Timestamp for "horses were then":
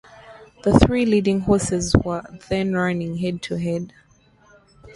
1.41-2.73